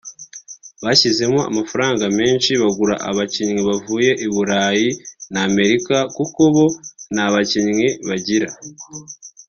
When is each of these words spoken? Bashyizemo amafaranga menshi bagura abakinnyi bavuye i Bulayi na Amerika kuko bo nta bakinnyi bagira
Bashyizemo 0.83 1.39
amafaranga 1.49 2.05
menshi 2.19 2.51
bagura 2.61 2.95
abakinnyi 3.09 3.61
bavuye 3.69 4.09
i 4.25 4.27
Bulayi 4.33 4.89
na 5.31 5.39
Amerika 5.49 5.95
kuko 6.15 6.41
bo 6.53 6.65
nta 7.13 7.25
bakinnyi 7.33 7.87
bagira 8.07 8.49